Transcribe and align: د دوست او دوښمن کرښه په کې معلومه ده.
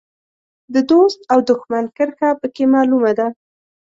د 0.73 0.75
دوست 0.91 1.19
او 1.31 1.39
دوښمن 1.49 1.85
کرښه 1.97 2.29
په 2.39 2.47
کې 2.55 2.63
معلومه 2.73 3.11
ده. 3.19 3.27